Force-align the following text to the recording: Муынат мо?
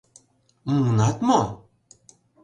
Муынат 0.69 1.17
мо? 1.27 1.41